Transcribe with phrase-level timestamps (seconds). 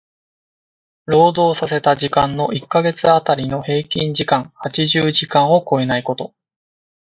[1.05, 6.33] 労働させた時間の一箇月当たりの平均時間八十時間を超えないこと。